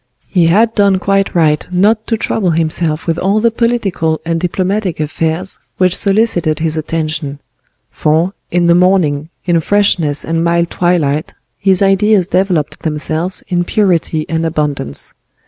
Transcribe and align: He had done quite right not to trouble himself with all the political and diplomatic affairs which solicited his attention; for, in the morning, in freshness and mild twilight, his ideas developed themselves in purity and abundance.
He 0.29 0.47
had 0.47 0.73
done 0.73 0.97
quite 0.97 1.35
right 1.35 1.67
not 1.71 2.07
to 2.07 2.17
trouble 2.17 2.49
himself 2.49 3.05
with 3.05 3.19
all 3.19 3.39
the 3.39 3.51
political 3.51 4.19
and 4.25 4.39
diplomatic 4.39 4.99
affairs 4.99 5.59
which 5.77 5.95
solicited 5.95 6.57
his 6.57 6.75
attention; 6.75 7.37
for, 7.91 8.33
in 8.49 8.65
the 8.65 8.73
morning, 8.73 9.29
in 9.45 9.59
freshness 9.59 10.25
and 10.25 10.43
mild 10.43 10.71
twilight, 10.71 11.35
his 11.59 11.83
ideas 11.83 12.25
developed 12.25 12.79
themselves 12.81 13.43
in 13.47 13.63
purity 13.63 14.25
and 14.27 14.43
abundance. 14.43 15.13